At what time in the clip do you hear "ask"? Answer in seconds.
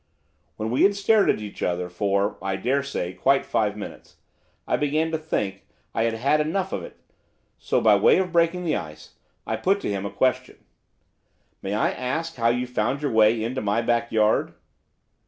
11.91-12.33